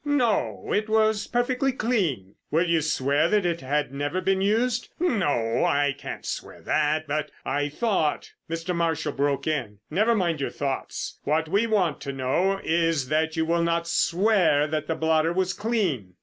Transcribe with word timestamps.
"No, 0.03 0.73
it 0.73 0.89
was 0.89 1.27
perfectly 1.27 1.71
clean." 1.71 2.33
"Will 2.49 2.65
you 2.67 2.81
swear 2.81 3.29
that 3.29 3.45
it 3.45 3.61
had 3.61 3.93
never 3.93 4.19
been 4.19 4.41
used?" 4.41 4.89
"No, 4.99 5.63
I 5.63 5.93
can't 5.95 6.25
swear 6.25 6.59
that; 6.61 7.05
but 7.07 7.29
I 7.45 7.69
thought——" 7.69 8.31
Mr. 8.49 8.75
Marshall 8.75 9.11
broke 9.11 9.45
in: 9.45 9.77
"Never 9.91 10.15
mind 10.15 10.41
your 10.41 10.49
thoughts; 10.49 11.19
what 11.23 11.47
we 11.47 11.67
want 11.67 12.01
to 12.01 12.13
know 12.13 12.59
is 12.63 13.09
that 13.09 13.37
you 13.37 13.45
will 13.45 13.61
not 13.63 13.87
swear 13.87 14.65
that 14.65 14.87
the 14.87 14.95
blotter 14.95 15.31
was 15.33 15.53
clean? 15.53 16.15